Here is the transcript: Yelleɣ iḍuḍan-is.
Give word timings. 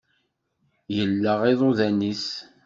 Yelleɣ 0.95 1.39
iḍuḍan-is. 1.51 2.25